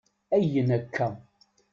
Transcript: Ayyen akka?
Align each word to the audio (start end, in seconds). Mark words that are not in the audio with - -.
Ayyen 0.35 0.69
akka? 0.77 1.07